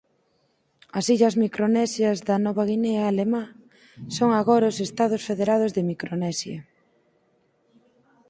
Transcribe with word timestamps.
As 0.97 1.05
illas 1.15 1.35
micronesias 1.43 2.17
da 2.27 2.35
Nova 2.45 2.63
Guinea 2.69 3.01
alemá 3.07 3.43
son 4.17 4.29
agora 4.33 4.71
os 4.71 4.79
Estados 4.87 5.21
Federados 5.29 5.71
de 5.77 5.81
Micronesia. 5.89 6.59